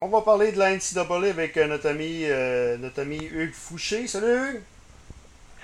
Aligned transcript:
On 0.00 0.06
va 0.06 0.20
parler 0.20 0.52
de 0.52 0.58
la 0.60 0.76
NCAA 0.76 1.28
avec 1.28 1.56
euh, 1.56 1.66
notre 1.66 1.88
ami, 1.88 2.20
euh, 2.22 2.76
notre 2.76 3.02
ami 3.02 3.18
Hugues 3.18 3.52
Fouché. 3.52 4.06
Salut 4.06 4.26
Hugues! 4.26 4.60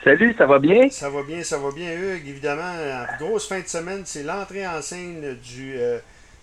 Salut, 0.02 0.34
ça 0.36 0.44
va 0.44 0.58
bien? 0.58 0.90
Ça 0.90 1.08
va 1.08 1.22
bien, 1.22 1.44
ça 1.44 1.56
va 1.56 1.70
bien 1.70 1.92
Hugues. 1.92 2.26
Évidemment, 2.26 2.74
grosse 3.20 3.46
fin 3.46 3.60
de 3.60 3.68
semaine, 3.68 4.02
c'est 4.04 4.24
l'entrée 4.24 4.66
en 4.66 4.82
scène 4.82 5.36
du, 5.36 5.76
euh, 5.78 6.00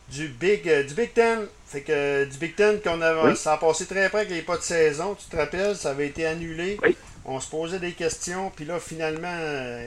du, 0.07 0.29
Big, 0.29 0.63
du 0.87 0.93
Big 0.93 1.13
Ten. 1.13 1.45
Fait 1.67 1.81
que 1.81 2.23
du 2.23 2.37
Big 2.37 2.55
Ten, 2.55 2.79
qu'on 2.79 3.01
a, 3.01 3.35
ça 3.35 3.53
a 3.53 3.57
passé 3.57 3.85
très 3.85 4.07
près 4.07 4.23
qu'il 4.25 4.35
n'y 4.35 4.39
ait 4.39 4.43
pas 4.43 4.55
de 4.55 4.61
saison. 4.61 5.13
Tu 5.15 5.25
te 5.25 5.35
rappelles, 5.35 5.75
ça 5.75 5.89
avait 5.89 6.07
été 6.07 6.25
annulé. 6.25 6.77
Oui. 6.81 6.95
On 7.25 7.41
se 7.41 7.49
posait 7.49 7.79
des 7.79 7.91
questions, 7.91 8.53
puis 8.55 8.63
là, 8.63 8.79
finalement, 8.79 9.37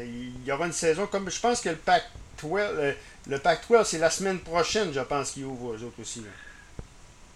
il 0.04 0.46
y 0.46 0.52
aura 0.52 0.66
une 0.66 0.72
saison 0.72 1.06
comme 1.06 1.30
je 1.30 1.40
pense 1.40 1.62
que 1.62 1.70
le 1.70 1.76
Pac-12, 1.76 2.94
le, 3.30 3.38
Pac-12, 3.38 3.84
c'est 3.84 3.98
la 3.98 4.10
semaine 4.10 4.40
prochaine, 4.40 4.92
je 4.92 5.00
pense, 5.00 5.30
qu'il 5.30 5.46
ouvre 5.46 5.72
eux 5.72 5.84
autres 5.84 6.02
aussi. 6.02 6.22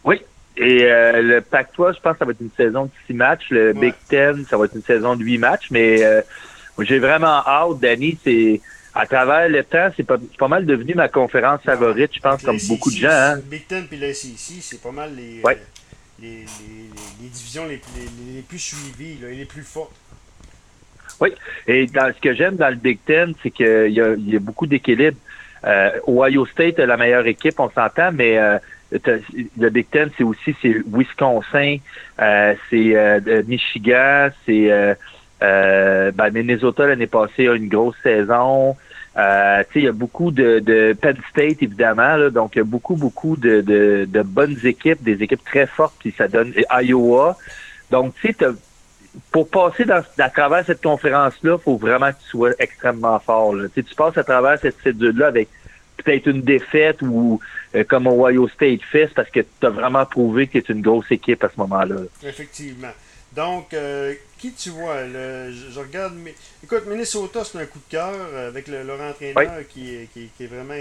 Oui, 0.05 0.21
et 0.59 0.85
euh, 0.85 1.23
le 1.23 1.41
Pac-12, 1.41 1.97
je 1.97 2.01
pense 2.01 2.15
que 2.15 2.19
ça 2.19 2.25
va 2.25 2.33
être 2.33 2.41
une 2.41 2.51
saison 2.57 2.87
de 2.87 2.91
six 3.07 3.15
matchs. 3.15 3.51
Le 3.51 3.73
Big 3.73 3.95
Ten, 4.09 4.45
ça 4.45 4.57
va 4.57 4.65
être 4.65 4.75
une 4.75 4.83
saison 4.83 5.15
de 5.15 5.23
huit 5.23 5.39
matchs. 5.39 5.69
Mais 5.71 6.03
euh, 6.03 6.21
j'ai 6.81 6.99
vraiment 6.99 7.43
hâte, 7.47 7.79
Danny. 7.81 8.19
C'est 8.25 8.61
à 8.93 9.07
travers 9.07 9.49
le 9.49 9.63
temps, 9.63 9.89
c'est 9.97 10.03
pas, 10.03 10.17
pas 10.37 10.49
mal 10.49 10.67
devenu 10.67 10.95
ma 10.95 11.09
conférence 11.09 11.63
favorite, 11.63 12.11
je 12.13 12.21
pense, 12.21 12.43
comme 12.43 12.59
beaucoup 12.69 12.91
de 12.91 12.97
gens. 12.97 13.09
Hein. 13.09 13.37
Le 13.37 13.43
Big 13.43 13.67
Ten 13.69 13.87
puis 13.87 13.99
la 13.99 14.13
SEC, 14.13 14.61
c'est 14.61 14.83
pas 14.83 14.91
mal 14.91 15.15
les, 15.15 15.41
ouais. 15.43 15.59
les, 16.21 16.29
les, 16.29 16.45
les, 17.23 17.29
divisions 17.29 17.67
les, 17.67 17.81
les, 18.35 18.43
plus 18.43 18.59
suivies 18.59 19.19
là, 19.23 19.29
et 19.29 19.37
les 19.37 19.45
plus 19.45 19.63
fortes. 19.63 19.95
Oui, 21.21 21.31
et 21.69 21.87
dans 21.87 22.13
ce 22.13 22.21
que 22.21 22.35
j'aime 22.35 22.57
dans 22.57 22.69
le 22.69 22.77
Big 22.77 22.99
Ten, 23.07 23.35
c'est 23.43 23.51
qu'il 23.51 23.93
y 23.93 24.01
a, 24.01 24.15
y 24.17 24.37
a 24.37 24.41
beaucoup 24.41 24.67
d'équilibre. 24.67 25.19
Euh, 25.65 25.91
Ohio 26.07 26.47
State 26.47 26.81
a 26.81 26.87
la 26.87 26.97
meilleure 26.97 27.27
équipe, 27.27 27.59
on 27.61 27.71
s'entend, 27.71 28.11
mais 28.13 28.39
euh, 28.39 28.59
le 28.91 29.69
Big 29.71 29.89
Ten, 29.91 30.11
c'est 30.17 30.25
aussi 30.25 30.57
c'est 30.63 30.83
Wisconsin, 30.87 31.77
euh, 32.21 32.55
c'est 32.71 32.97
euh, 32.97 33.43
Michigan, 33.47 34.29
c'est 34.47 34.95
euh, 35.43 36.13
ben, 36.13 36.31
Minnesota 36.33 36.87
l'année 36.87 37.07
passée 37.07 37.49
a 37.49 37.55
une 37.55 37.69
grosse 37.69 37.97
saison. 38.03 38.77
il 39.17 39.83
y 39.83 39.89
a 39.89 39.93
beaucoup 39.93 40.31
de, 40.31 40.59
de 40.61 40.97
Penn 41.01 41.17
State, 41.31 41.63
évidemment, 41.63 42.17
là, 42.17 42.31
donc 42.31 42.57
il 42.57 42.59
y 42.59 42.63
a 42.63 42.65
beaucoup, 42.65 42.97
beaucoup 42.97 43.37
de, 43.37 43.61
de, 43.61 44.07
de, 44.09 44.23
bonnes 44.23 44.59
équipes, 44.65 45.03
des 45.03 45.23
équipes 45.23 45.45
très 45.45 45.67
fortes, 45.67 45.97
puis 45.99 46.15
ça 46.17 46.29
donne 46.29 46.55
Iowa. 46.71 47.37
Donc, 47.91 48.15
tu 48.21 48.33
sais, 48.33 48.47
pour 49.31 49.49
passer 49.49 49.85
dans, 49.85 50.03
à 50.19 50.31
travers 50.31 50.65
cette 50.65 50.83
conférence-là, 50.83 51.57
il 51.59 51.63
faut 51.63 51.77
vraiment 51.77 52.11
que 52.11 52.19
tu 52.23 52.29
sois 52.29 52.51
extrêmement 52.59 53.19
fort. 53.19 53.55
Là. 53.55 53.69
Tu 53.75 53.83
passes 53.97 54.17
à 54.17 54.25
travers 54.25 54.59
cette 54.59 54.77
cédule-là 54.83 55.27
avec 55.27 55.49
peut-être 55.97 56.27
une 56.27 56.43
défaite 56.43 57.03
ou 57.03 57.41
euh, 57.75 57.85
comme 57.85 58.07
Ohio 58.07 58.49
State 58.49 58.83
fait, 58.83 59.09
parce 59.15 59.31
que 59.31 59.41
tu 59.41 59.67
as 59.67 59.71
vraiment 59.71 60.05
prouvé 60.07 60.47
que 60.47 60.59
tu 60.59 60.73
es 60.73 60.75
une 60.75 60.83
grosse 60.83 61.11
équipe 61.11 61.43
à 61.45 61.49
ce 61.49 61.59
moment-là. 61.59 61.97
Effectivement. 62.23 62.93
Donc, 63.35 63.75
euh, 63.75 64.15
qui 64.39 64.53
tu 64.53 64.71
vois? 64.71 65.07
je, 65.07 65.79
regarde. 65.79 66.15
Écoute, 66.65 66.87
Minnesota, 66.87 67.45
c'est 67.45 67.59
un 67.59 67.67
coup 67.67 67.79
de 67.79 67.91
cœur 67.91 68.15
euh, 68.15 68.49
avec 68.49 68.69
le, 68.69 68.83
leur 68.83 69.01
entraîneur 69.01 69.67
qui, 69.69 70.09
qui, 70.15 70.31
qui, 70.37 70.45
est 70.45 70.47
vraiment 70.47 70.75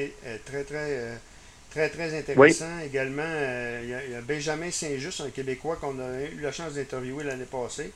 très, 0.45 0.63
très, 0.63 1.19
très, 1.69 1.89
très 1.89 2.17
intéressant. 2.17 2.79
Également, 2.85 3.23
il 3.83 3.89
y, 3.89 4.15
a, 4.15 4.21
Benjamin 4.21 4.71
Saint-Just, 4.71 5.21
un 5.21 5.29
Québécois 5.29 5.75
qu'on 5.75 5.99
a 5.99 6.23
eu 6.23 6.39
la 6.41 6.51
chance 6.51 6.73
d'interviewer 6.73 7.25
l'année 7.25 7.45
passée. 7.45 7.91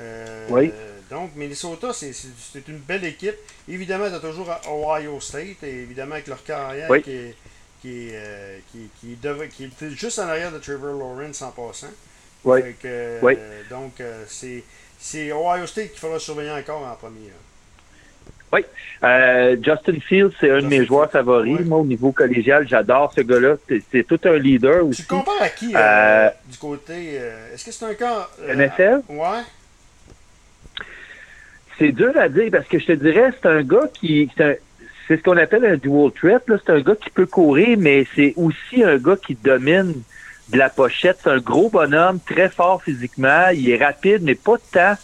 Euh, 0.00 0.46
oui. 0.50 0.70
Donc, 1.10 1.34
Minnesota, 1.34 1.92
c'est 1.92 2.68
une 2.68 2.78
belle 2.78 3.04
équipe. 3.04 3.36
Évidemment, 3.68 4.08
tu 4.08 4.14
as 4.14 4.20
toujours 4.20 4.50
Ohio 4.68 5.18
State, 5.20 5.62
et 5.62 5.82
évidemment, 5.82 6.14
avec 6.14 6.26
leur 6.26 6.44
carrière 6.44 6.88
qui, 7.02 7.10
est, 7.10 7.34
qui, 7.80 8.10
euh, 8.12 8.58
qui, 8.72 8.90
qui, 9.00 9.12
est 9.12 9.90
juste 9.90 10.18
en 10.18 10.28
arrière 10.28 10.52
de 10.52 10.58
Trevor 10.58 10.98
Lawrence 10.98 11.42
en 11.42 11.50
passant. 11.50 11.88
Oui. 12.44 12.60
Euh, 12.84 13.18
oui. 13.22 13.34
Donc, 13.70 14.02
c'est 14.26 15.32
Ohio 15.32 15.66
State 15.66 15.90
qu'il 15.90 15.98
faudra 15.98 16.18
surveiller 16.18 16.50
encore 16.50 16.86
en 16.86 16.94
premier. 16.94 17.32
Oui. 18.52 18.60
Justin 19.62 20.00
Fields, 20.00 20.32
c'est 20.40 20.50
un 20.50 20.62
de 20.62 20.66
mes 20.66 20.84
joueurs 20.86 21.10
favoris. 21.10 21.60
Moi, 21.60 21.78
au 21.78 21.84
niveau 21.84 22.12
collégial, 22.12 22.66
j'adore 22.66 23.12
ce 23.14 23.20
gars-là. 23.20 23.56
C'est 23.92 24.06
tout 24.06 24.20
un 24.24 24.38
leader 24.38 24.86
aussi. 24.86 25.02
Tu 25.02 25.08
compares 25.08 25.42
à 25.42 25.48
qui 25.50 25.68
du 25.68 26.58
côté. 26.58 27.14
Est-ce 27.52 27.64
que 27.64 27.72
c'est 27.72 27.84
un 27.84 27.94
cas. 27.94 28.28
NFL? 28.46 29.02
Ouais. 29.08 29.42
C'est 31.78 31.92
dur 31.92 32.12
à 32.16 32.28
dire 32.28 32.48
parce 32.50 32.66
que 32.66 32.78
je 32.78 32.86
te 32.86 32.92
dirais, 32.92 33.30
c'est 33.40 33.48
un 33.48 33.62
gars 33.62 33.88
qui. 33.92 34.30
C'est 34.36 34.60
ce 35.16 35.22
qu'on 35.22 35.36
appelle 35.36 35.64
un 35.64 35.76
dual 35.76 36.12
threat. 36.12 36.42
C'est 36.46 36.72
un 36.72 36.80
gars 36.80 36.96
qui 36.96 37.10
peut 37.10 37.26
courir, 37.26 37.78
mais 37.78 38.06
c'est 38.14 38.34
aussi 38.36 38.82
un 38.82 38.96
gars 38.96 39.16
qui 39.16 39.34
domine 39.34 39.94
de 40.50 40.58
la 40.58 40.68
pochette. 40.68 41.18
C'est 41.22 41.30
un 41.30 41.38
gros 41.38 41.70
bonhomme, 41.70 42.20
très 42.20 42.48
fort 42.48 42.82
physiquement. 42.82 43.48
Il 43.54 43.70
est 43.70 43.82
rapide, 43.82 44.22
mais 44.22 44.34
pas 44.34 44.56
tant. 44.72 44.94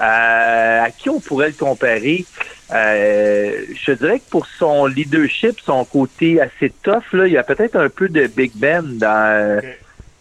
Euh, 0.00 0.82
à 0.82 0.90
qui 0.90 1.08
on 1.08 1.20
pourrait 1.20 1.48
le 1.48 1.54
comparer? 1.54 2.24
Euh, 2.72 3.62
je 3.74 3.92
dirais 3.92 4.18
que 4.18 4.28
pour 4.28 4.46
son 4.46 4.86
leadership, 4.86 5.60
son 5.60 5.84
côté 5.84 6.40
assez 6.40 6.72
tough, 6.82 7.12
là, 7.12 7.26
il 7.26 7.32
y 7.34 7.36
a 7.36 7.44
peut-être 7.44 7.76
un 7.76 7.88
peu 7.88 8.08
de 8.08 8.26
Big 8.26 8.50
Ben 8.56 8.98
dans, 8.98 9.60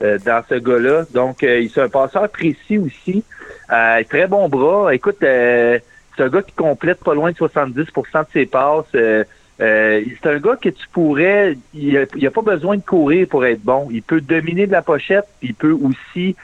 euh, 0.04 0.18
dans 0.20 0.44
ce 0.48 0.56
gars-là. 0.56 1.06
Donc, 1.12 1.42
il 1.42 1.48
est 1.48 1.78
un 1.78 1.90
passeur 1.90 2.30
précis 2.30 2.78
aussi. 2.78 3.24
Euh, 3.72 4.04
très 4.08 4.28
bon 4.28 4.50
bras. 4.50 4.94
Écoute, 4.94 5.24
euh, 5.24 5.80
c'est 6.16 6.24
un 6.24 6.30
gars 6.30 6.42
qui 6.42 6.54
complète 6.54 7.00
pas 7.04 7.14
loin 7.14 7.32
de 7.32 7.38
70% 7.38 7.76
de 7.76 8.26
ses 8.32 8.46
passes. 8.46 8.86
Euh, 8.96 9.24
c'est 9.60 10.30
un 10.30 10.40
gars 10.40 10.56
que 10.56 10.70
tu 10.70 10.88
pourrais, 10.92 11.58
il 11.74 11.98
a, 11.98 12.02
a, 12.02 12.32
pas 12.32 12.42
besoin 12.42 12.78
de 12.78 12.82
courir 12.82 13.28
pour 13.28 13.46
être 13.46 13.62
bon. 13.62 13.88
Il 13.92 14.02
peut 14.02 14.22
dominer 14.22 14.68
de 14.68 14.72
la 14.72 14.82
pochette, 14.82 15.28
il 15.42 15.54
peut 15.54 15.72
aussi 15.72 16.36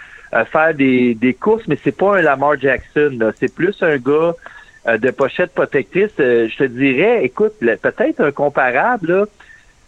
faire 0.51 0.75
des, 0.75 1.15
des 1.15 1.33
courses, 1.33 1.67
mais 1.67 1.77
c'est 1.83 1.95
pas 1.95 2.19
un 2.19 2.21
Lamar 2.21 2.59
Jackson. 2.59 3.31
C'est 3.39 3.53
plus 3.53 3.75
un 3.81 3.97
gars 3.97 4.35
de 4.97 5.11
pochette 5.11 5.53
protectrice. 5.53 6.11
je 6.17 6.55
te 6.55 6.63
dirais, 6.63 7.25
écoute, 7.25 7.53
peut-être 7.59 8.21
un 8.21 8.31
comparable. 8.31 9.07
Là, 9.11 9.25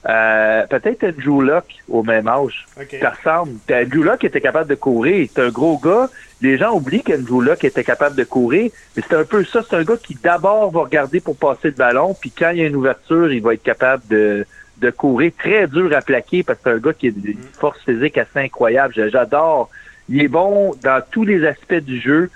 euh, 0.09 0.65
peut-être 0.67 1.03
Andrew 1.03 1.41
Luck 1.43 1.65
au 1.87 2.03
même 2.03 2.27
âge. 2.27 2.65
Ça 2.99 3.11
ressemble. 3.11 3.57
Andrew 3.71 4.03
Luck 4.03 4.23
était 4.23 4.41
capable 4.41 4.69
de 4.69 4.75
courir. 4.75 5.27
C'est 5.31 5.41
un 5.41 5.49
gros 5.49 5.77
gars. 5.77 6.09
Les 6.41 6.57
gens 6.57 6.74
oublient 6.74 7.03
qu'Andrew 7.03 7.41
Luck 7.41 7.63
était 7.63 7.84
capable 7.84 8.16
de 8.16 8.24
courir. 8.24 8.72
Mais 8.96 9.03
c'est 9.07 9.16
un 9.16 9.24
peu 9.24 9.44
ça. 9.44 9.62
C'est 9.68 9.75
un 9.75 9.84
gars 9.84 9.97
qui 9.97 10.16
d'abord 10.16 10.72
va 10.72 10.81
regarder 10.81 11.19
pour 11.19 11.35
passer 11.35 11.69
le 11.69 11.75
ballon. 11.75 12.16
Puis 12.19 12.31
quand 12.31 12.50
il 12.52 12.57
y 12.57 12.62
a 12.62 12.68
une 12.68 12.75
ouverture, 12.75 13.31
il 13.31 13.41
va 13.41 13.53
être 13.53 13.63
capable 13.63 14.03
de, 14.09 14.46
de 14.79 14.90
courir. 14.90 15.31
Très 15.38 15.68
dur 15.68 15.96
à 15.96 16.02
plaquer 16.02 16.44
parce 16.44 16.59
que 16.59 16.69
c'est 16.69 16.75
un 16.75 16.79
gars 16.79 16.94
qui 16.94 17.07
a 17.07 17.09
une 17.09 17.38
force 17.59 17.79
physique 17.84 18.18
assez 18.18 18.40
incroyable. 18.40 18.94
J'adore. 19.12 19.69
Il 20.09 20.22
est 20.22 20.28
bon 20.28 20.74
dans 20.84 21.02
tous 21.12 21.24
les 21.24 21.46
aspects 21.46 21.75
du 21.75 22.00
jeu. 22.02 22.29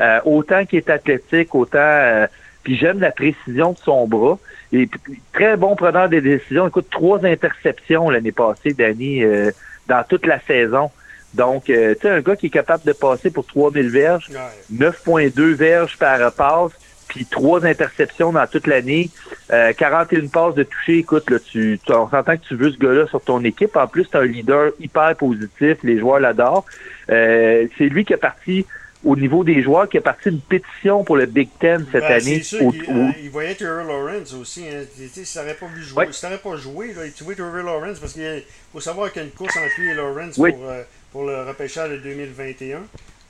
Euh, 0.00 0.20
autant 0.24 0.64
qu'il 0.64 0.78
est 0.78 0.90
athlétique, 0.90 1.54
autant... 1.54 1.78
Euh, 1.78 2.26
puis 2.62 2.76
j'aime 2.76 3.00
la 3.00 3.10
précision 3.10 3.72
de 3.72 3.78
son 3.78 4.06
bras. 4.06 4.38
Et 4.72 4.88
très 5.32 5.56
bon 5.56 5.76
preneur 5.76 6.08
des 6.08 6.20
décisions. 6.20 6.66
Écoute, 6.66 6.86
trois 6.90 7.24
interceptions 7.26 8.08
l'année 8.08 8.32
passée, 8.32 8.72
Danny, 8.72 9.22
euh, 9.22 9.50
dans 9.88 10.02
toute 10.04 10.26
la 10.26 10.40
saison. 10.40 10.90
Donc, 11.34 11.70
euh, 11.70 11.94
tu 11.94 12.02
sais, 12.02 12.10
un 12.10 12.20
gars 12.20 12.36
qui 12.36 12.46
est 12.46 12.50
capable 12.50 12.84
de 12.84 12.92
passer 12.92 13.30
pour 13.30 13.46
3000 13.46 13.88
verges, 13.88 14.30
9.2 14.72 15.54
verges 15.54 15.96
par 15.98 16.32
passe, 16.32 16.72
puis 17.08 17.26
trois 17.26 17.66
interceptions 17.66 18.32
dans 18.32 18.46
toute 18.46 18.66
l'année, 18.66 19.10
euh, 19.52 19.72
41 19.74 20.28
passes 20.28 20.54
de 20.54 20.62
toucher. 20.62 20.98
Écoute, 20.98 21.28
là, 21.30 21.38
tu, 21.38 21.78
tu 21.84 21.92
on 21.92 22.08
s'entend 22.08 22.36
que 22.36 22.44
tu 22.46 22.54
veux 22.54 22.70
ce 22.70 22.78
gars-là 22.78 23.06
sur 23.06 23.20
ton 23.20 23.44
équipe. 23.44 23.76
En 23.76 23.86
plus, 23.86 24.08
tu 24.08 24.16
un 24.16 24.24
leader 24.24 24.72
hyper 24.80 25.14
positif. 25.16 25.78
Les 25.82 25.98
joueurs 25.98 26.20
l'adorent. 26.20 26.64
Euh, 27.10 27.66
c'est 27.76 27.84
lui 27.84 28.04
qui 28.04 28.14
est 28.14 28.18
parti 28.18 28.66
au 29.04 29.16
niveau 29.16 29.42
des 29.42 29.62
joueurs 29.62 29.88
qui 29.88 29.98
a 29.98 30.00
parti 30.00 30.28
une 30.28 30.40
pétition 30.40 31.02
pour 31.02 31.16
le 31.16 31.26
Big 31.26 31.48
Ten 31.58 31.86
cette 31.90 32.02
ben, 32.02 32.20
année. 32.20 32.42
Sûr, 32.42 32.72
il, 32.72 32.82
euh, 32.88 33.10
il, 33.20 33.30
voyait 33.30 33.54
Trevor 33.54 33.84
Lawrence 33.84 34.32
aussi. 34.34 34.64
Hein. 34.68 34.84
Si 34.96 35.34
pas 35.34 35.66
vu 35.66 35.82
jouer, 35.82 36.08
si 36.12 36.26
pas 36.26 36.56
joué, 36.56 36.92
là, 36.92 37.02
tu 37.14 37.24
vois 37.24 37.34
Trevor 37.34 37.62
Lawrence 37.62 37.98
parce 37.98 38.12
qu'il 38.12 38.44
faut 38.72 38.80
savoir 38.80 39.12
qu'il 39.12 39.22
y 39.22 39.24
a 39.24 39.28
une 39.28 39.34
course 39.34 39.56
entre 39.56 39.80
lui 39.80 39.90
et 39.90 39.94
Lawrence 39.94 40.36
pour, 40.36 40.46
euh, 40.46 40.82
pour 41.10 41.24
le 41.24 41.42
repêchage 41.42 41.90
de 41.90 41.96
2021. 41.98 42.82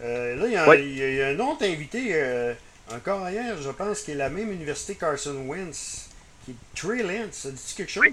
Euh, 0.03 0.37
là, 0.37 0.47
il 0.47 0.53
y, 0.53 0.57
a, 0.57 0.75
il, 0.75 1.15
y 1.15 1.23
a, 1.23 1.29
un 1.29 1.39
autre 1.39 1.65
invité 1.65 2.09
euh, 2.11 2.53
encore 2.95 3.29
hier, 3.31 3.57
je 3.63 3.71
pense, 3.71 4.03
qui 4.03 4.11
est 4.11 4.17
la 4.17 4.29
même 4.29 4.53
université 4.53 4.95
Carson 4.95 5.37
Wentz, 5.47 6.11
qui 6.45 6.51
est 6.51 6.55
Trey 6.75 7.03
Lance. 7.03 7.33
Ça 7.33 7.51
dit 7.51 7.75
quelque 7.77 7.93
chose? 7.93 8.05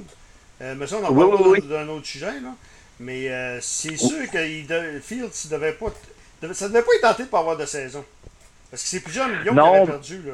Mais 0.62 0.88
ça, 0.88 0.98
on 0.98 1.06
en 1.06 1.14
parle 1.14 1.62
d'un 1.68 1.88
autre 1.90 2.06
sujet. 2.06 2.40
Là. 2.42 2.56
Mais 3.00 3.30
c'est 3.62 3.98
sûr 3.98 4.30
que 4.32 5.00
Fields 5.02 5.46
ne 5.46 5.50
devait 5.50 5.74
pas 5.74 5.94
ça 6.54 6.66
ne 6.66 6.70
devait 6.70 6.82
pas 6.82 6.92
être 6.96 7.02
tenté 7.02 7.24
de 7.24 7.30
pas 7.30 7.40
avoir 7.40 7.58
de 7.58 7.66
saison. 7.66 8.04
Parce 8.70 8.84
que 8.84 8.90
c'est 8.90 9.00
plusieurs 9.02 9.28
millions 9.28 9.52
qu'il 9.52 9.60
avait 9.60 9.86
perdu. 9.86 10.22
Là. 10.26 10.34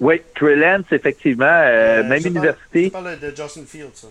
Oui, 0.00 0.20
Trey 0.34 0.56
Lance, 0.56 0.84
effectivement. 0.92 1.44
Euh, 1.46 2.02
euh, 2.02 2.04
même 2.04 2.24
université. 2.24 2.84
Tu 2.84 2.90
parles 2.90 3.18
de 3.18 3.28
Justin 3.34 3.64
Fields, 3.66 3.94
ça. 3.94 4.08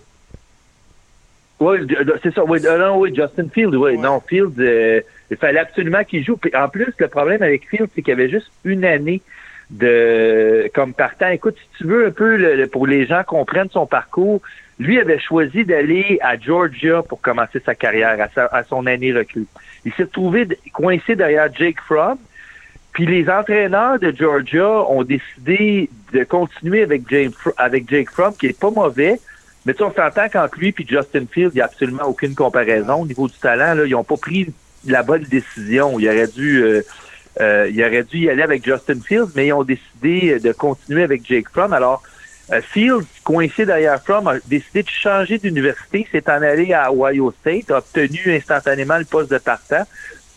Oui, 1.60 1.80
c'est 2.22 2.34
ça. 2.34 2.44
Oui, 2.44 2.60
euh, 2.66 2.78
non, 2.78 3.00
oui, 3.00 3.16
Justin 3.16 3.48
Fields, 3.50 3.76
oui. 3.76 3.98
Non, 3.98 4.22
Fields, 4.28 5.04
il 5.32 5.38
fallait 5.38 5.60
absolument 5.60 6.04
qu'il 6.04 6.24
joue. 6.24 6.38
en 6.54 6.70
plus, 6.70 6.94
le 6.98 7.08
problème 7.08 7.42
avec 7.42 7.68
Fields, 7.70 7.90
c'est 7.96 8.02
qu'il 8.02 8.14
avait 8.14 8.30
juste 8.30 8.52
une 8.64 8.86
année 8.86 9.22
de 9.70 10.70
comme 10.74 10.94
partant. 10.94 11.30
Écoute, 11.30 11.56
si 11.58 11.78
tu 11.80 11.84
veux 11.86 12.08
un 12.08 12.12
peu 12.12 12.68
pour 12.72 12.86
les 12.86 13.06
gens 13.06 13.24
comprennent 13.24 13.70
son 13.72 13.88
parcours, 13.88 14.42
Lui 14.80 15.00
avait 15.00 15.20
choisi 15.20 15.66
d'aller 15.66 16.20
à 16.22 16.38
Georgia 16.38 17.02
pour 17.02 17.22
commencer 17.22 17.60
sa 17.66 17.74
carrière, 17.74 18.30
à, 18.36 18.64
son 18.64 18.86
année 18.86 19.12
recrue. 19.12 19.48
Il 19.86 19.94
s'est 19.94 20.08
trouvé 20.08 20.48
coincé 20.74 21.16
derrière 21.16 21.54
Jake 21.54 21.78
Fromm. 21.86 22.18
Puis 22.94 23.06
les 23.06 23.30
entraîneurs 23.30 24.00
de 24.00 24.12
Georgia 24.18 24.68
ont 24.90 25.04
décidé 25.04 25.90
de 26.14 26.24
continuer 26.24 26.82
avec, 26.82 27.08
Jake, 27.10 27.34
avec 27.58 27.90
Jake 27.90 28.10
Fromm, 28.10 28.34
qui 28.36 28.48
est 28.48 28.60
pas 28.60 28.72
mauvais. 28.72 29.20
Mais 29.66 29.74
tu 29.74 29.84
on 29.84 29.94
s'entend 29.94 30.30
qu'entre 30.30 30.58
lui 30.58 30.70
et 30.70 30.86
Justin 30.88 31.26
Fields, 31.30 31.52
il 31.54 31.58
n'y 31.58 31.62
a 31.62 31.66
absolument 31.66 32.06
aucune 32.06 32.34
comparaison. 32.34 33.02
Au 33.02 33.06
niveau 33.06 33.28
du 33.28 33.38
talent, 33.38 33.84
ils 33.84 33.92
n'ont 33.92 34.04
pas 34.04 34.18
pris 34.18 34.48
la 34.86 35.04
bonne 35.04 35.24
décision. 35.24 36.00
Il 36.00 36.08
aurait 36.08 36.28
dû 36.28 36.64
euh, 36.64 36.82
euh, 37.42 37.70
aurait 37.86 38.04
dû 38.04 38.20
y 38.20 38.30
aller 38.30 38.44
avec 38.44 38.66
Justin 38.66 39.00
Fields, 39.02 39.32
mais 39.36 39.48
ils 39.48 39.54
ont 39.54 39.64
décidé 39.64 40.40
de 40.40 40.52
continuer 40.54 41.04
avec 41.04 41.26
Jake 41.28 41.50
Fromm. 41.50 41.74
Alors, 41.74 42.02
Fields, 42.62 43.06
coincé 43.24 43.66
derrière 43.66 44.02
Fromm, 44.02 44.28
a 44.28 44.36
décidé 44.46 44.84
de 44.84 44.90
changer 44.90 45.38
d'université, 45.38 46.08
s'est 46.12 46.30
en 46.30 46.42
allé 46.42 46.74
à 46.74 46.92
Ohio 46.92 47.34
State, 47.42 47.72
a 47.72 47.80
obtenu 47.80 48.34
instantanément 48.34 48.98
le 48.98 49.06
poste 49.06 49.32
de 49.32 49.38
partant 49.38 49.84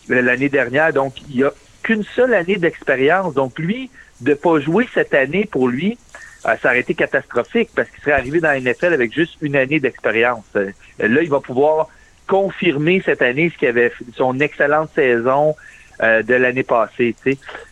euh, 0.09 0.21
l'année 0.21 0.49
dernière. 0.49 0.91
Donc, 0.91 1.21
il 1.29 1.37
n'y 1.37 1.43
a 1.43 1.51
qu'une 1.83 2.03
seule 2.03 2.33
année 2.33 2.57
d'expérience. 2.57 3.33
Donc, 3.33 3.57
lui, 3.57 3.89
de 4.19 4.33
pas 4.33 4.59
jouer 4.59 4.87
cette 4.93 5.13
année 5.13 5.45
pour 5.45 5.67
lui, 5.67 5.97
ça 6.43 6.57
aurait 6.65 6.79
été 6.79 6.95
catastrophique 6.95 7.69
parce 7.75 7.87
qu'il 7.89 7.99
serait 8.01 8.13
arrivé 8.13 8.39
dans 8.39 8.49
la 8.49 8.59
NFL 8.59 8.93
avec 8.93 9.13
juste 9.13 9.37
une 9.41 9.55
année 9.55 9.79
d'expérience. 9.79 10.45
là, 10.53 11.21
il 11.21 11.29
va 11.29 11.39
pouvoir 11.39 11.87
confirmer 12.27 13.01
cette 13.05 13.21
année 13.21 13.51
ce 13.53 13.57
qu'il 13.57 13.67
avait 13.67 13.91
son 14.15 14.39
excellente 14.39 14.89
saison, 14.95 15.55
euh, 16.01 16.23
de 16.23 16.33
l'année 16.33 16.63
passée. 16.63 17.13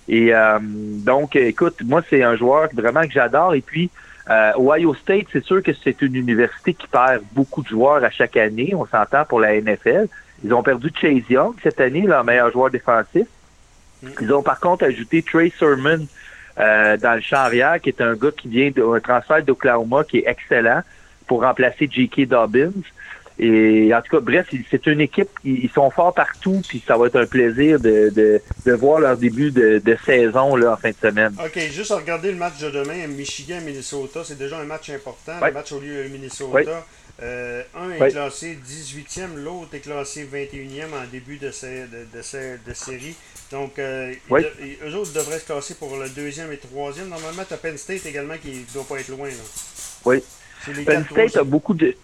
Et 0.07 0.35
euh, 0.35 0.59
donc, 0.62 1.35
écoute, 1.35 1.77
moi, 1.83 2.03
c'est 2.12 2.21
un 2.21 2.35
joueur 2.35 2.69
vraiment 2.74 3.01
que 3.01 3.12
j'adore. 3.12 3.56
Et 3.56 3.62
puis, 3.62 3.89
euh, 4.29 4.51
Ohio 4.57 4.93
State, 4.93 5.27
c'est 5.31 5.43
sûr 5.43 5.63
que 5.63 5.71
c'est 5.73 6.01
une 6.01 6.15
université 6.15 6.73
qui 6.73 6.87
perd 6.87 7.23
beaucoup 7.31 7.63
de 7.63 7.67
joueurs 7.67 8.03
à 8.03 8.09
chaque 8.09 8.37
année. 8.37 8.73
On 8.75 8.85
s'entend 8.85 9.25
pour 9.25 9.39
la 9.39 9.59
NFL. 9.59 10.07
Ils 10.43 10.53
ont 10.53 10.63
perdu 10.63 10.91
Chase 10.99 11.29
Young 11.29 11.55
cette 11.63 11.81
année, 11.81 12.01
leur 12.01 12.23
meilleur 12.23 12.51
joueur 12.51 12.69
défensif. 12.69 13.27
Mm. 14.01 14.07
Ils 14.21 14.33
ont 14.33 14.43
par 14.43 14.59
contre 14.59 14.85
ajouté 14.85 15.23
Trey 15.23 15.51
Sermon 15.57 16.05
dans 16.57 17.15
le 17.15 17.21
champ 17.21 17.37
arrière, 17.37 17.79
qui 17.79 17.87
est 17.87 18.01
un 18.01 18.15
gars 18.15 18.31
qui 18.35 18.49
vient 18.49 18.69
d'un 18.69 18.99
transfert 18.99 19.41
d'Oklahoma 19.41 20.03
qui 20.03 20.17
est 20.17 20.27
excellent 20.27 20.81
pour 21.25 21.43
remplacer 21.43 21.87
J.K. 21.89 22.27
Dobbins. 22.27 22.71
Et 23.39 23.94
en 23.94 24.01
tout 24.01 24.18
cas, 24.18 24.19
bref, 24.19 24.47
c'est 24.69 24.86
une 24.88 25.00
équipe, 25.00 25.30
ils 25.45 25.69
sont 25.69 25.89
forts 25.89 26.13
partout, 26.13 26.62
puis 26.68 26.83
ça 26.86 26.97
va 26.97 27.07
être 27.07 27.15
un 27.15 27.25
plaisir 27.25 27.80
de, 27.80 28.12
de, 28.13 28.41
de 28.65 28.74
voir 28.74 29.00
leur 29.00 29.15
début 29.15 29.51
de, 29.51 29.81
de, 29.83 29.97
saison 30.06 30.57
là, 30.57 30.74
en 30.74 30.77
fin 30.77 30.89
de 30.89 30.95
semaine. 31.01 31.33
OK, 31.44 31.57
juste 31.71 31.91
à 31.91 31.95
regarder 31.95 32.31
le 32.31 32.38
match 32.38 32.59
de 32.59 32.69
demain, 32.69 33.07
Michigan-Minnesota, 33.07 34.24
c'est 34.25 34.38
déjà 34.38 34.57
un 34.59 34.65
match 34.65 34.89
important, 34.89 35.33
le 35.41 35.53
match 35.53 35.71
au 35.71 35.80
lieu 35.80 36.03
de 36.03 36.09
Minnesota. 36.09 36.86
Euh, 37.21 37.63
un 37.75 37.91
est 37.91 38.12
classé 38.12 38.57
18e, 38.65 39.36
l'autre 39.36 39.74
est 39.74 39.80
classé 39.80 40.25
21e 40.25 40.85
en 40.94 41.06
début 41.12 41.38
de, 41.38 41.47
de, 41.47 42.07
de, 42.65 42.74
série. 42.74 43.15
Donc, 43.51 43.77
euh, 43.77 44.13
eux 44.31 44.95
autres 44.95 45.13
devraient 45.13 45.39
se 45.39 45.45
classer 45.45 45.75
pour 45.75 45.97
le 45.97 46.07
deuxième 46.09 46.51
et 46.53 46.57
troisième. 46.57 47.09
Normalement, 47.09 47.44
tu 47.45 47.53
as 47.53 47.57
Penn 47.57 47.77
State 47.77 48.06
également 48.06 48.35
qui 48.42 48.50
ne 48.50 48.74
doit 48.74 48.85
pas 48.88 49.00
être 49.00 49.09
loin. 49.09 49.27
Là. 49.27 49.33
Oui. 50.06 50.24
Penn 50.85 51.06
State 51.12 51.35
a 51.38 51.44
beaucoup 51.44 51.74
de. 51.74 51.95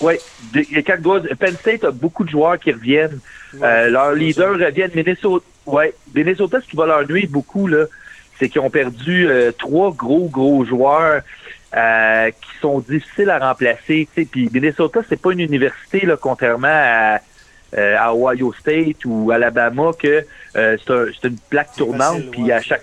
Ouais. 0.00 0.20
Les 0.54 0.82
quatre 0.82 1.02
Penn 1.38 1.56
State 1.56 1.84
a 1.84 1.90
beaucoup 1.90 2.24
de 2.24 2.30
joueurs 2.30 2.58
qui 2.58 2.72
reviennent. 2.72 3.18
euh, 3.62 3.88
leurs 3.90 4.12
leaders 4.12 4.54
reviennent. 4.54 4.92
Minnesota. 4.94 5.44
Ouais. 5.66 5.94
Minnesota, 6.14 6.60
ce 6.60 6.66
qui 6.68 6.76
va 6.76 6.86
leur 6.86 7.06
nuire 7.08 7.28
beaucoup, 7.30 7.66
là, 7.66 7.86
c'est 8.38 8.48
qu'ils 8.48 8.60
ont 8.60 8.70
perdu 8.70 9.28
euh, 9.28 9.52
trois 9.52 9.92
gros, 9.92 10.28
gros 10.28 10.64
joueurs. 10.64 11.22
Euh, 11.72 12.30
qui 12.32 12.58
sont 12.60 12.80
difficiles 12.80 13.30
à 13.30 13.38
remplacer. 13.38 14.08
Puis 14.12 14.50
Minnesota, 14.52 15.02
c'est 15.08 15.20
pas 15.22 15.30
une 15.30 15.38
université, 15.38 16.04
là, 16.04 16.16
contrairement 16.20 16.66
à, 16.68 17.20
à 17.76 18.12
Ohio 18.12 18.52
State 18.58 19.04
ou 19.04 19.30
Alabama, 19.30 19.92
que 19.96 20.26
c'est 20.52 21.28
une 21.28 21.38
plaque 21.48 21.76
tournante. 21.76 22.22
Puis 22.32 22.50
à 22.50 22.60
chaque. 22.60 22.82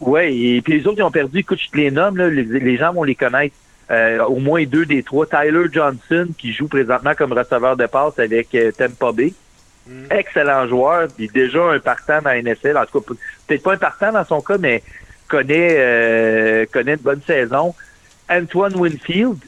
Ouais. 0.00 0.34
et 0.34 0.60
puis 0.60 0.80
les 0.80 0.86
autres, 0.88 0.98
ils 0.98 1.04
ont 1.04 1.10
perdu. 1.12 1.38
Écoute, 1.38 1.60
je 1.64 1.70
te 1.70 1.76
les 1.76 1.92
nomme, 1.92 2.16
là, 2.16 2.28
les 2.28 2.76
gens 2.76 2.92
vont 2.92 3.04
les 3.04 3.14
connaître. 3.14 3.54
Euh, 3.90 4.24
au 4.24 4.36
moins 4.36 4.64
deux 4.64 4.86
des 4.86 5.02
trois. 5.02 5.26
Tyler 5.26 5.64
Johnson, 5.72 6.28
qui 6.38 6.52
joue 6.52 6.68
présentement 6.68 7.14
comme 7.16 7.32
receveur 7.32 7.76
de 7.76 7.86
passe 7.86 8.18
avec 8.20 8.54
euh, 8.54 8.70
Tampa 8.70 9.10
Bay. 9.10 9.34
Mm. 9.88 10.04
Excellent 10.10 10.68
joueur, 10.68 11.08
puis 11.08 11.28
déjà 11.28 11.64
un 11.64 11.80
partant 11.80 12.22
dans 12.22 12.30
la 12.30 12.40
NFL. 12.40 12.76
En 12.76 12.84
tout 12.86 13.00
cas, 13.00 13.14
peut-être 13.48 13.62
pas 13.64 13.72
un 13.72 13.78
partant 13.78 14.12
dans 14.12 14.24
son 14.24 14.40
cas, 14.42 14.58
mais 14.58 14.84
connaît 15.26 15.74
euh, 15.78 16.66
connaît 16.72 16.94
une 16.94 17.00
bonne 17.00 17.22
saison. 17.26 17.74
Antoine 18.28 18.76
Winfield, 18.76 19.38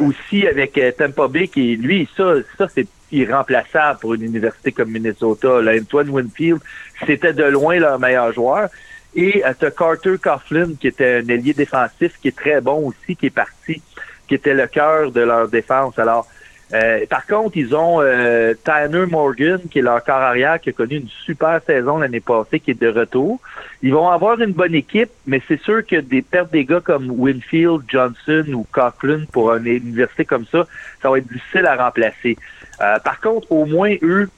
aussi 0.00 0.44
avec 0.48 0.80
Tampa 0.96 1.28
Bay, 1.28 1.46
qui 1.46 1.76
lui, 1.76 2.08
ça, 2.16 2.34
ça 2.58 2.66
c'est 2.74 2.88
irremplaçable 3.12 4.00
pour 4.00 4.14
une 4.14 4.22
université 4.22 4.72
comme 4.72 4.90
Minnesota. 4.90 5.60
Antoine 5.60 6.10
Winfield, 6.10 6.58
c'était 7.06 7.32
de 7.32 7.44
loin 7.44 7.78
leur 7.78 8.00
meilleur 8.00 8.32
joueur. 8.32 8.70
Et 9.16 9.42
tu 9.60 9.70
Carter 9.70 10.16
Coughlin, 10.18 10.74
qui 10.78 10.88
était 10.88 11.22
un 11.22 11.28
ailier 11.28 11.54
défensif, 11.54 12.18
qui 12.20 12.28
est 12.28 12.36
très 12.36 12.60
bon 12.60 12.88
aussi, 12.88 13.16
qui 13.16 13.26
est 13.26 13.30
parti, 13.30 13.80
qui 14.26 14.34
était 14.34 14.54
le 14.54 14.66
cœur 14.66 15.12
de 15.12 15.20
leur 15.20 15.48
défense. 15.48 15.98
Alors, 15.98 16.26
euh, 16.72 17.04
par 17.08 17.26
contre, 17.26 17.56
ils 17.56 17.74
ont 17.74 18.00
euh, 18.00 18.54
Tanner 18.64 19.06
Morgan, 19.06 19.60
qui 19.70 19.78
est 19.78 19.82
leur 19.82 20.02
corps 20.02 20.16
arrière, 20.16 20.60
qui 20.60 20.70
a 20.70 20.72
connu 20.72 20.96
une 20.96 21.08
super 21.24 21.60
saison 21.64 21.98
l'année 21.98 22.20
passée, 22.20 22.58
qui 22.58 22.72
est 22.72 22.80
de 22.80 22.88
retour. 22.88 23.38
Ils 23.82 23.92
vont 23.92 24.08
avoir 24.08 24.40
une 24.40 24.52
bonne 24.52 24.74
équipe, 24.74 25.10
mais 25.26 25.40
c'est 25.46 25.60
sûr 25.60 25.86
que 25.86 25.96
des 25.96 26.22
pertes 26.22 26.50
des 26.50 26.64
gars 26.64 26.80
comme 26.80 27.10
Winfield, 27.10 27.82
Johnson 27.86 28.44
ou 28.54 28.66
Coughlin 28.72 29.24
pour 29.30 29.54
une 29.54 29.66
université 29.66 30.24
comme 30.24 30.46
ça, 30.46 30.66
ça 31.02 31.10
va 31.10 31.18
être 31.18 31.28
difficile 31.28 31.66
à 31.66 31.76
remplacer. 31.76 32.36
Euh, 32.80 32.98
par 32.98 33.20
contre, 33.20 33.52
au 33.52 33.66
moins, 33.66 33.94
eux, 34.02 34.28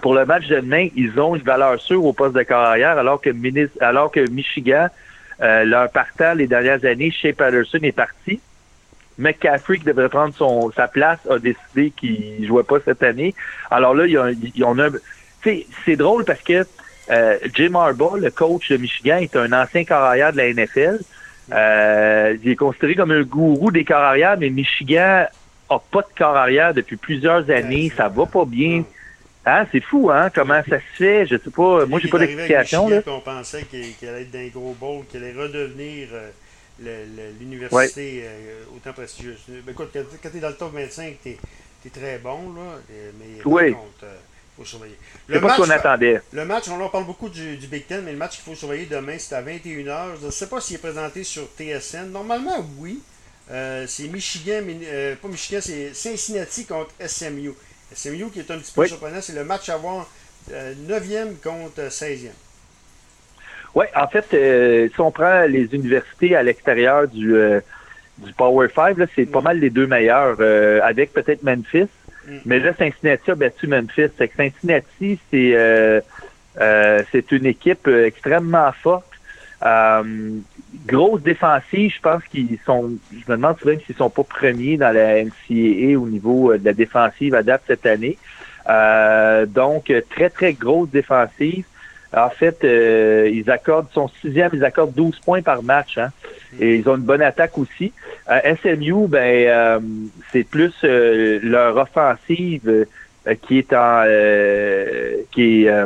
pour 0.00 0.14
le 0.14 0.24
match 0.24 0.46
de 0.48 0.56
demain, 0.56 0.88
ils 0.96 1.18
ont 1.20 1.36
une 1.36 1.42
valeur 1.42 1.80
sûre 1.80 2.04
au 2.04 2.12
poste 2.12 2.34
de 2.34 2.42
carrière, 2.42 2.98
alors 2.98 3.20
que, 3.20 3.30
alors 3.80 4.10
que 4.10 4.28
Michigan, 4.28 4.88
euh, 5.40 5.64
leur 5.64 5.90
partant 5.90 6.34
les 6.34 6.46
dernières 6.46 6.84
années, 6.84 7.10
Shea 7.10 7.32
Patterson 7.32 7.78
est 7.82 7.92
parti. 7.92 8.40
McCaffrey, 9.18 9.78
qui 9.78 9.84
devrait 9.84 10.08
prendre 10.08 10.34
son, 10.34 10.70
sa 10.72 10.86
place, 10.86 11.18
a 11.28 11.38
décidé 11.38 11.90
qu'il 11.90 12.46
jouait 12.46 12.62
pas 12.62 12.78
cette 12.84 13.02
année. 13.02 13.34
Alors 13.70 13.94
là, 13.94 14.06
il 14.06 14.12
y 14.12 14.16
a, 14.16 14.30
il 14.30 14.64
a. 14.64 14.88
C'est 15.84 15.96
drôle 15.96 16.24
parce 16.24 16.42
que 16.42 16.64
euh, 17.10 17.38
Jim 17.54 17.74
Harbaugh, 17.74 18.16
le 18.16 18.30
coach 18.30 18.70
de 18.70 18.76
Michigan, 18.76 19.16
est 19.16 19.34
un 19.34 19.52
ancien 19.52 19.84
carrière 19.84 20.32
de 20.32 20.36
la 20.36 20.52
NFL. 20.52 21.00
Euh, 21.52 22.36
il 22.42 22.50
est 22.50 22.56
considéré 22.56 22.94
comme 22.94 23.10
un 23.10 23.22
gourou 23.22 23.70
des 23.70 23.84
carrières, 23.84 24.36
mais 24.38 24.50
Michigan 24.50 25.26
a 25.70 25.78
pas 25.78 26.02
de 26.02 26.14
carrière 26.14 26.74
depuis 26.74 26.96
plusieurs 26.96 27.50
années. 27.50 27.90
Ça 27.96 28.08
va 28.08 28.26
pas 28.26 28.44
bien. 28.44 28.84
Ah, 29.50 29.64
c'est 29.72 29.80
fou, 29.80 30.10
hein? 30.10 30.28
Comment 30.34 30.62
ça 30.68 30.78
se 30.78 30.96
fait? 30.96 31.26
Je 31.26 31.36
sais 31.36 31.50
pas. 31.50 31.86
Moi, 31.86 32.00
j'ai 32.00 32.08
pas 32.08 32.18
d'explication. 32.18 32.86
On 33.06 33.20
pensait 33.20 33.62
qu'il 33.64 34.08
allait 34.08 34.22
être 34.22 34.30
d'un 34.30 34.48
gros 34.48 34.74
bowl, 34.74 35.06
qu'il 35.06 35.24
allait 35.24 35.32
redevenir 35.32 36.08
euh, 36.12 37.30
l'université 37.40 38.24
euh, 38.24 38.64
autant 38.76 38.92
prestigieuse. 38.92 39.38
Ben, 39.48 39.72
écoute, 39.72 39.88
quand, 40.22 40.30
tu 40.30 40.36
es 40.36 40.40
dans 40.40 40.48
le 40.48 40.54
top 40.54 40.74
25, 40.74 41.16
tu 41.22 41.30
es, 41.30 41.90
très 41.90 42.18
bon, 42.18 42.52
là. 42.52 42.78
Euh, 42.92 43.10
mais 43.18 43.42
oui. 43.46 43.72
contre, 43.72 44.04
faut 44.54 44.66
surveiller. 44.66 44.98
Pas 45.40 45.56
ce 45.56 45.62
qu'on 45.62 45.70
attendait. 45.70 46.20
Le 46.32 46.44
match, 46.44 46.68
on 46.68 46.78
en 46.82 46.90
parle 46.90 47.06
beaucoup 47.06 47.30
du, 47.30 47.56
du, 47.56 47.68
Big 47.68 47.86
Ten, 47.86 48.04
mais 48.04 48.12
le 48.12 48.18
match 48.18 48.36
qu'il 48.36 48.44
faut 48.44 48.54
surveiller 48.54 48.84
demain, 48.84 49.16
c'est 49.18 49.34
à 49.34 49.40
21h. 49.40 50.20
Je 50.20 50.26
ne 50.26 50.30
sais 50.30 50.48
pas 50.48 50.60
s'il 50.60 50.76
est 50.76 50.80
présenté 50.80 51.24
sur 51.24 51.48
TSN. 51.56 52.10
Normalement, 52.10 52.66
oui. 52.76 53.00
c'est 53.48 54.08
Michigan, 54.08 54.60
mais, 54.66 55.16
pas 55.16 55.28
Michigan, 55.28 55.60
c'est 55.62 55.94
Cincinnati 55.94 56.66
contre 56.66 56.92
SMU. 57.06 57.54
SMU 57.94 58.30
qui 58.30 58.40
est 58.40 58.50
un 58.50 58.58
petit 58.58 58.72
peu 58.72 58.86
surprenant, 58.86 59.20
c'est 59.20 59.34
le 59.34 59.44
match 59.44 59.68
à 59.68 59.76
voir 59.76 60.06
9e 60.50 60.52
euh, 60.52 61.32
contre 61.42 61.88
16e. 61.88 62.30
Oui, 63.74 63.86
en 63.94 64.08
fait, 64.08 64.26
euh, 64.34 64.88
si 64.92 65.00
on 65.00 65.10
prend 65.10 65.42
les 65.42 65.74
universités 65.74 66.34
à 66.34 66.42
l'extérieur 66.42 67.06
du, 67.06 67.34
euh, 67.34 67.60
du 68.18 68.32
Power 68.32 68.68
5, 68.74 68.96
c'est 69.14 69.26
pas 69.26 69.40
mm. 69.40 69.44
mal 69.44 69.58
les 69.60 69.70
deux 69.70 69.86
meilleurs, 69.86 70.40
avec 70.82 71.12
peut-être 71.12 71.42
Memphis. 71.42 71.88
Mm. 72.26 72.36
Mais 72.44 72.58
là, 72.60 72.72
Cincinnati 72.74 73.30
a 73.30 73.34
battu 73.34 73.66
Memphis. 73.66 74.08
Cincinnati, 74.36 75.18
c'est 75.30 76.02
c'est 77.12 77.32
une 77.32 77.46
équipe 77.46 77.86
extrêmement 77.86 78.72
forte. 78.72 79.04
Grosse 80.88 81.22
défensive, 81.22 81.92
je 81.94 82.00
pense 82.00 82.24
qu'ils 82.24 82.58
sont, 82.64 82.90
je 83.12 83.30
me 83.30 83.36
demande 83.36 83.56
même 83.64 83.78
s'ils 83.86 83.94
sont 83.94 84.10
pas 84.10 84.24
premiers 84.24 84.76
dans 84.76 84.90
la 84.90 85.22
NCAA 85.22 85.98
au 85.98 86.08
niveau 86.08 86.56
de 86.56 86.64
la 86.64 86.72
défensive 86.72 87.34
à 87.34 87.42
date 87.42 87.62
cette 87.66 87.86
année. 87.86 88.18
Euh, 88.68 89.46
donc, 89.46 89.92
très, 90.10 90.30
très 90.30 90.52
grosse 90.54 90.90
défensive. 90.90 91.64
En 92.16 92.30
fait, 92.30 92.64
euh, 92.64 93.30
ils 93.30 93.50
accordent, 93.50 93.88
son 93.92 94.08
sixième, 94.08 94.50
ils 94.54 94.64
accordent 94.64 94.94
12 94.94 95.20
points 95.20 95.42
par 95.42 95.62
match. 95.62 95.98
Hein, 95.98 96.08
et 96.58 96.76
ils 96.76 96.88
ont 96.88 96.96
une 96.96 97.02
bonne 97.02 97.22
attaque 97.22 97.58
aussi. 97.58 97.92
Euh, 98.30 98.54
SMU, 98.62 99.06
ben, 99.08 99.82
c'est 100.32 100.44
plus 100.44 100.74
leur 100.82 101.76
offensive 101.76 102.86
qui 103.42 103.58
est 103.58 103.72
en 103.74 104.04
qui 105.30 105.66
est, 105.66 105.84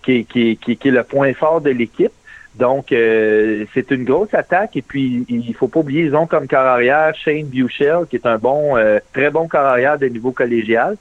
qui, 0.00 0.24
qui, 0.24 0.56
qui, 0.56 0.76
qui, 0.76 0.88
est 0.88 0.92
le 0.92 1.02
point 1.02 1.34
fort 1.34 1.60
de 1.60 1.70
l'équipe. 1.70 2.12
Donc, 2.58 2.86
c'est 2.88 3.90
une 3.90 4.04
grosse 4.04 4.32
attaque. 4.32 4.76
Et 4.76 4.82
puis, 4.82 5.24
il 5.28 5.54
faut 5.54 5.68
pas 5.68 5.80
oublier, 5.80 6.04
ils 6.04 6.16
ont 6.16 6.26
comme 6.26 6.46
carrière 6.46 7.14
Shane 7.14 7.46
Buchel, 7.46 8.06
qui 8.08 8.16
est 8.16 8.26
un 8.26 8.38
bon, 8.38 8.76
très 9.12 9.30
bon 9.30 9.46
carrière 9.46 9.98
de 9.98 10.06
niveau 10.06 10.32
collégial. 10.32 10.96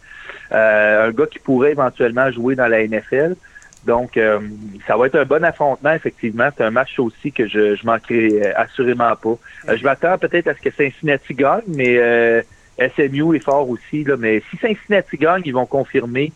un 0.51 1.11
gars 1.11 1.27
qui 1.27 1.39
pourrait 1.39 1.71
éventuellement 1.71 2.29
jouer 2.29 2.55
dans 2.55 2.67
la 2.67 2.85
NFL. 2.85 3.35
Donc, 3.85 4.17
euh, 4.17 4.39
ça 4.87 4.97
va 4.97 5.05
être 5.05 5.15
un 5.15 5.25
bon 5.25 5.43
affrontement, 5.43 5.93
effectivement. 5.93 6.49
C'est 6.57 6.63
un 6.63 6.71
match 6.71 6.97
aussi 6.97 7.31
que 7.31 7.47
je, 7.47 7.75
je 7.75 7.85
manquerai 7.85 8.47
euh, 8.47 8.51
assurément 8.55 9.15
pas. 9.15 9.37
Euh, 9.69 9.77
je 9.77 9.83
m'attends 9.83 10.17
peut-être 10.17 10.47
à 10.47 10.55
ce 10.55 10.61
que 10.61 10.71
Cincinnati 10.71 11.35
gagne, 11.35 11.61
mais 11.67 12.43
SMU 12.79 13.35
est 13.35 13.43
fort 13.43 13.69
aussi. 13.69 14.03
Là, 14.03 14.15
mais 14.17 14.41
si 14.49 14.57
Cincinnati 14.57 15.17
gagne, 15.17 15.43
ils 15.45 15.53
vont 15.53 15.67
confirmer 15.67 16.31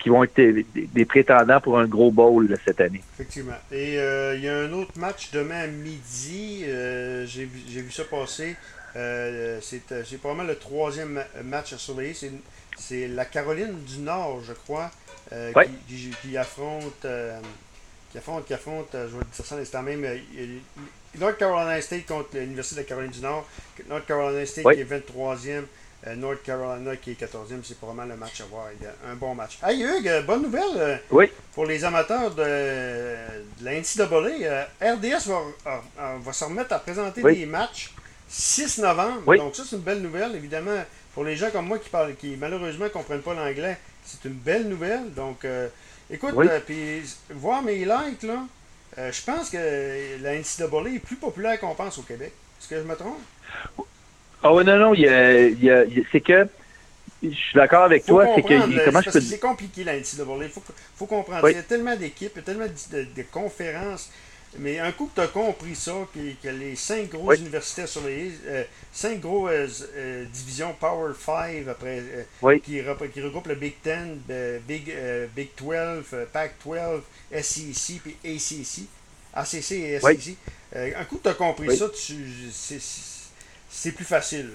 qu'ils 0.00 0.12
vont 0.12 0.24
être 0.24 0.34
des, 0.36 1.04
prétendants 1.04 1.60
pour 1.60 1.78
un 1.78 1.86
gros 1.86 2.10
bowl 2.10 2.58
cette 2.64 2.80
année. 2.80 3.02
Effectivement. 3.14 3.58
Et 3.70 3.94
il 3.94 4.40
y 4.40 4.48
a 4.48 4.56
un 4.56 4.72
autre 4.72 4.98
match 4.98 5.30
demain 5.30 5.60
à 5.60 5.66
midi. 5.66 6.64
J'ai 7.26 7.44
vu 7.46 7.90
ça 7.90 8.04
passer. 8.04 8.56
c'est 8.94 10.18
probablement 10.18 10.48
le 10.48 10.56
troisième 10.56 11.22
match 11.44 11.72
à 11.72 11.78
surveiller. 11.78 12.14
C'est 12.76 13.08
la 13.08 13.26
Caroline 13.26 13.78
du 13.84 13.98
Nord, 13.98 14.40
je 14.42 14.54
crois, 14.54 14.90
euh, 15.32 15.52
qui, 15.86 16.36
affronte, 16.36 17.04
euh, 17.04 17.38
qui 18.10 18.18
affronte, 18.18 18.46
qui 18.46 18.54
affronte, 18.54 18.94
euh, 18.94 19.06
je 19.08 19.16
vais 19.16 19.24
dire 19.24 19.44
ça 19.44 19.56
l'instant 19.56 19.82
même, 19.82 20.04
North 21.18 21.38
Carolina 21.38 21.80
State 21.80 22.06
contre 22.06 22.36
l'Université 22.36 22.76
de 22.76 22.80
la 22.80 22.88
Caroline 22.88 23.10
du 23.12 23.20
Nord, 23.20 23.46
North 23.88 24.06
Carolina 24.06 24.44
State 24.44 24.64
qui 24.74 24.80
est 24.80 24.84
23e, 24.84 25.64
North 26.16 26.42
Carolina 26.42 26.96
qui 26.96 27.10
est 27.12 27.20
14e, 27.20 27.60
c'est 27.62 27.78
probablement 27.78 28.06
le 28.14 28.16
match 28.18 28.40
à 28.40 28.44
voir. 28.44 28.68
Un 29.06 29.14
bon 29.14 29.34
match. 29.34 29.58
Hey 29.62 29.82
Hugues, 29.82 30.24
bonne 30.26 30.42
nouvelle 30.42 31.00
pour 31.54 31.66
les 31.66 31.84
amateurs 31.84 32.30
de, 32.34 32.42
de 32.42 33.64
la 33.64 33.72
NCAA. 33.74 34.68
RDS 34.94 35.28
va, 35.28 36.18
va 36.18 36.32
se 36.32 36.44
remettre 36.44 36.72
à 36.72 36.78
présenter 36.78 37.22
des 37.22 37.46
matchs 37.46 37.92
6 38.28 38.78
novembre. 38.78 39.36
Donc 39.36 39.56
ça, 39.56 39.64
c'est 39.68 39.76
une 39.76 39.82
belle 39.82 40.00
nouvelle. 40.00 40.34
Évidemment, 40.36 40.82
pour 41.14 41.24
les 41.24 41.36
gens 41.36 41.50
comme 41.50 41.66
moi 41.66 41.78
qui 41.78 41.88
parlent, 41.88 42.14
qui 42.14 42.36
malheureusement 42.36 42.84
ne 42.84 42.90
comprennent 42.90 43.22
pas 43.22 43.34
l'anglais, 43.34 43.76
c'est 44.04 44.24
une 44.28 44.34
belle 44.34 44.68
nouvelle. 44.68 45.12
Donc, 45.12 45.44
euh, 45.44 45.68
écoute, 46.10 46.34
euh, 46.48 46.60
puis 46.64 47.02
voir 47.30 47.62
mes 47.62 47.84
likes, 47.84 48.22
là, 48.22 48.44
euh, 48.98 49.12
je 49.12 49.22
pense 49.22 49.50
que 49.50 50.22
la 50.22 50.34
NCAA 50.34 50.94
est 50.94 50.98
plus 51.00 51.16
populaire 51.16 51.58
qu'on 51.58 51.74
pense 51.74 51.98
au 51.98 52.02
Québec. 52.02 52.32
Est-ce 52.60 52.68
que 52.68 52.76
je 52.76 52.82
me 52.84 52.94
trompe? 52.94 53.18
Ah 54.42 54.54
oui, 54.54 54.64
non, 54.64 54.78
non, 54.78 54.94
il 54.94 55.02
y 55.02 55.70
a, 55.70 55.84
c'est 56.12 56.20
que 56.20 56.48
je 57.22 57.28
suis 57.28 57.54
d'accord 57.54 57.84
avec 57.84 58.06
toi, 58.06 58.26
c'est 58.34 58.42
que 58.42 58.84
comment 58.84 59.02
je 59.02 59.10
peux... 59.10 59.20
C'est 59.20 59.38
compliqué 59.38 59.84
la 59.84 59.98
NCAA, 59.98 60.24
il 60.42 60.48
faut, 60.48 60.62
faut 60.96 61.06
comprendre. 61.06 61.48
Il 61.50 61.56
y 61.56 61.58
a 61.58 61.62
tellement 61.62 61.94
d'équipes, 61.96 62.32
il 62.34 62.38
y 62.38 62.40
a 62.40 62.42
tellement 62.42 62.66
de 62.66 63.22
conférences. 63.30 64.10
Mais 64.58 64.80
un 64.80 64.90
coup 64.90 65.06
que 65.06 65.14
tu 65.14 65.20
as 65.20 65.28
compris 65.28 65.76
ça, 65.76 65.92
que, 66.12 66.48
les 66.48 66.74
cinq 66.74 67.10
grosses 67.10 67.38
universités 67.38 67.86
surveillées, 67.86 68.32
euh, 68.46 68.64
cinq 68.92 69.20
grosses 69.20 69.84
euh, 69.94 70.24
divisions 70.24 70.74
Power 70.78 71.12
5 71.14 71.68
après, 71.68 72.02
euh, 72.42 72.58
qui, 72.58 72.82
qui, 73.12 73.20
regroupent 73.20 73.46
le 73.46 73.54
Big 73.54 73.74
Ten, 73.80 74.18
Big, 74.66 74.92
Big 75.36 75.50
12, 75.56 76.04
Pac 76.32 76.54
12, 76.64 77.02
SEC 77.42 78.00
puis 78.02 78.16
ACC, 78.24 78.88
ACC 79.34 79.72
et 79.72 80.00
SEC. 80.00 80.36
un 80.74 81.04
coup 81.04 81.18
que 81.18 81.22
tu 81.22 81.28
as 81.28 81.34
compris 81.34 81.76
ça, 81.76 81.86
c'est 83.70 83.92
plus 83.92 84.04
facile. 84.04 84.50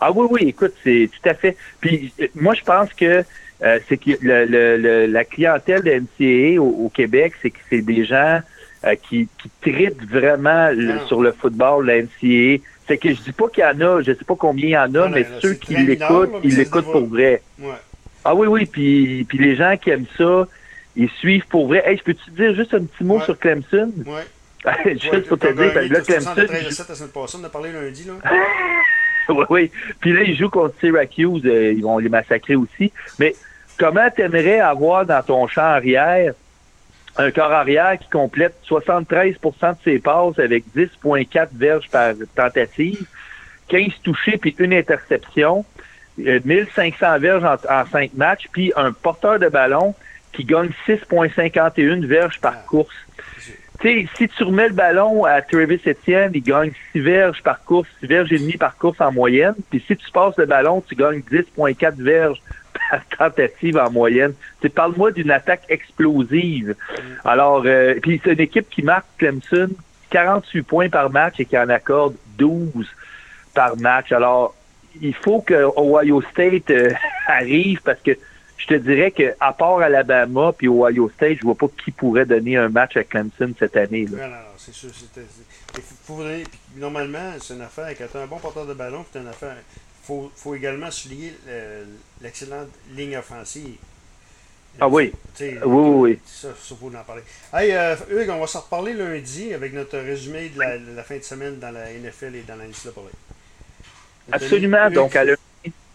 Ah 0.00 0.12
oui, 0.12 0.26
oui, 0.30 0.48
écoute, 0.48 0.74
c'est 0.84 1.08
tout 1.12 1.28
à 1.28 1.34
fait. 1.34 1.56
Puis 1.80 2.12
moi, 2.34 2.54
je 2.54 2.62
pense 2.62 2.92
que 2.92 3.24
c'est 3.88 3.96
que 3.96 4.10
le, 4.20 5.06
la 5.06 5.24
clientèle 5.24 5.82
de 5.82 5.90
NCAA 5.92 6.60
au 6.60 6.88
Québec, 6.88 7.34
c'est 7.40 7.50
que 7.50 7.58
c'est 7.70 7.82
des 7.82 8.04
gens 8.04 8.40
euh, 8.84 8.96
qui, 8.96 9.28
qui 9.38 9.86
vraiment 10.10 10.70
ah. 10.72 11.06
sur 11.06 11.22
le 11.22 11.30
football, 11.30 11.86
la 11.86 12.02
NCAA. 12.02 12.64
C'est 12.88 12.98
que 12.98 13.14
je 13.14 13.20
dis 13.22 13.30
pas 13.30 13.48
qu'il 13.48 13.62
y 13.62 13.66
en 13.66 13.80
a, 13.80 14.02
je 14.02 14.12
sais 14.12 14.24
pas 14.24 14.34
combien 14.34 14.66
il 14.66 14.70
y 14.70 14.76
en 14.76 14.92
a, 14.96 15.08
mais 15.08 15.24
ceux 15.40 15.54
qui 15.54 15.76
l'écoutent, 15.76 16.32
ils 16.42 16.56
l'écoutent 16.56 16.90
pour 16.90 17.06
vrai. 17.06 17.42
Ah 18.24 18.34
oui, 18.34 18.48
oui, 18.48 18.66
puis, 18.66 19.24
puis 19.28 19.38
les 19.38 19.54
gens 19.54 19.76
qui 19.76 19.90
aiment 19.90 20.06
ça, 20.18 20.48
ils 20.96 21.08
suivent 21.10 21.46
pour 21.46 21.68
vrai. 21.68 21.84
Hey, 21.86 21.96
je 21.96 22.02
peux-tu 22.02 22.30
dire 22.32 22.56
juste 22.56 22.74
un 22.74 22.82
petit 22.82 23.04
mot 23.04 23.20
sur 23.20 23.38
Clemson? 23.38 23.92
Oui. 24.04 24.20
juste 24.86 25.28
pour 25.28 25.38
te 25.38 25.52
dire, 25.52 25.92
là, 25.92 26.00
Clemson. 26.00 26.34
on 27.38 27.44
a 27.44 27.48
parlé 27.48 27.72
lundi, 27.72 28.04
là. 28.04 28.14
oui, 29.28 29.44
oui. 29.50 29.70
Puis 30.00 30.12
là, 30.12 30.22
ils 30.22 30.36
jouent 30.36 30.50
contre 30.50 30.74
Syracuse, 30.80 31.42
euh, 31.44 31.72
ils 31.72 31.82
vont 31.82 31.98
les 31.98 32.08
massacrer 32.08 32.54
aussi. 32.54 32.92
Mais 33.18 33.34
comment 33.78 34.08
t'aimerais 34.10 34.60
avoir 34.60 35.06
dans 35.06 35.22
ton 35.22 35.46
champ 35.46 35.62
arrière 35.62 36.34
un 37.16 37.30
corps 37.30 37.52
arrière 37.52 37.98
qui 37.98 38.08
complète 38.08 38.54
73% 38.66 39.36
de 39.36 39.76
ses 39.84 39.98
passes 39.98 40.38
avec 40.38 40.64
10,4 40.74 41.48
verges 41.52 41.88
par 41.90 42.14
tentative, 42.34 43.06
15 43.68 43.92
touchés 44.02 44.38
puis 44.38 44.54
une 44.58 44.72
interception, 44.72 45.64
1500 46.16 46.96
euh, 47.02 47.18
verges 47.18 47.44
en, 47.44 47.54
en 47.54 47.86
5 47.86 48.14
matchs, 48.14 48.48
puis 48.50 48.72
un 48.76 48.92
porteur 48.92 49.38
de 49.38 49.48
ballon 49.48 49.94
qui 50.32 50.44
gagne 50.44 50.70
6,51 50.86 52.06
verges 52.06 52.40
par 52.40 52.54
ah. 52.56 52.64
Course. 53.82 53.94
sais, 53.94 54.08
si 54.16 54.28
tu 54.28 54.44
remets 54.44 54.68
le 54.68 54.74
ballon 54.74 55.24
à 55.24 55.42
Travis 55.42 55.80
Etienne, 55.86 56.32
il 56.34 56.42
gagne 56.42 56.72
6 56.92 57.00
verges 57.00 57.42
par 57.42 57.64
course, 57.64 57.88
6 58.00 58.06
verges 58.06 58.32
et 58.32 58.38
demi 58.38 58.56
par 58.56 58.76
course 58.76 59.00
en 59.00 59.12
moyenne. 59.12 59.54
Puis 59.70 59.82
si 59.86 59.96
tu 59.96 60.10
passes 60.10 60.36
le 60.38 60.46
ballon, 60.46 60.82
tu 60.86 60.94
gagnes 60.94 61.20
10,4 61.30 61.94
verges 61.96 62.40
tentative 63.18 63.78
en 63.78 63.90
moyenne. 63.90 64.34
Parle-moi 64.74 65.12
d'une 65.12 65.30
attaque 65.30 65.64
explosive. 65.68 66.74
Alors, 67.24 67.62
euh, 67.66 67.94
puis 68.00 68.20
c'est 68.24 68.32
une 68.32 68.40
équipe 68.40 68.68
qui 68.70 68.82
marque 68.82 69.06
Clemson 69.18 69.68
48 70.10 70.62
points 70.62 70.88
par 70.88 71.10
match 71.10 71.40
et 71.40 71.44
qui 71.44 71.56
en 71.58 71.68
accorde 71.68 72.14
12 72.38 72.86
par 73.54 73.76
match. 73.78 74.12
Alors, 74.12 74.54
il 75.00 75.14
faut 75.14 75.40
que 75.40 75.54
Ohio 75.76 76.22
State 76.32 76.70
euh, 76.70 76.90
arrive 77.26 77.80
parce 77.82 78.00
que 78.00 78.12
je 78.62 78.66
te 78.66 78.74
dirais 78.74 79.10
que 79.10 79.34
à 79.40 79.52
part 79.52 79.78
Alabama 79.80 80.52
puis 80.56 80.68
Ohio 80.68 81.10
State, 81.10 81.38
je 81.38 81.42
vois 81.42 81.54
pas 81.54 81.66
qui 81.84 81.90
pourrait 81.90 82.26
donner 82.26 82.56
un 82.56 82.68
match 82.68 82.96
à 82.96 83.04
Clemson 83.04 83.52
cette 83.58 83.76
année. 83.76 84.06
Non, 84.10 84.18
non, 84.18 84.28
non, 84.28 84.36
c'est 84.56 84.72
sûr. 84.72 84.90
normalement, 86.76 87.32
c'est 87.40 87.54
une 87.54 87.62
affaire. 87.62 87.88
Quand 87.98 88.06
tu 88.10 88.18
un 88.18 88.26
bon 88.26 88.38
porteur 88.38 88.66
de 88.66 88.74
ballon, 88.74 89.04
c'est 89.12 89.20
une 89.20 89.28
affaire 89.28 89.56
faut, 90.02 90.30
faut 90.34 90.54
également 90.54 90.90
souligner 90.90 91.32
l'excellente 92.20 92.68
ligne 92.94 93.16
offensive. 93.16 93.76
Ah 94.80 94.88
oui. 94.88 95.12
oui, 95.40 95.58
oui, 95.64 96.18
Ça, 96.24 96.48
il 96.48 96.76
faut 96.76 96.86
en 96.86 97.04
parler. 97.04 97.22
Hey, 97.52 97.72
euh, 97.72 97.94
Hugues, 98.10 98.30
on 98.30 98.40
va 98.40 98.46
s'en 98.46 98.60
reparler 98.60 98.94
lundi 98.94 99.52
avec 99.52 99.74
notre 99.74 99.98
résumé 99.98 100.48
de 100.48 100.58
la, 100.96 101.02
fin 101.02 101.18
de 101.18 101.22
semaine 101.22 101.58
dans 101.58 101.70
la 101.70 101.92
NFL 101.92 102.36
et 102.36 102.42
dans 102.42 102.56
la 102.56 102.64
NCAA. 102.64 103.02
Absolument. 104.32 104.90
donc, 104.90 105.14
à 105.14 105.24
lundi. 105.24 105.38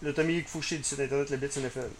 Le 0.00 0.12
Tommy 0.12 0.42
Fouché 0.42 0.76
du 0.76 0.84
site 0.84 1.00
internet 1.00 1.28
Le 1.28 1.36
Bits 1.38 1.58
NFL. 1.58 1.90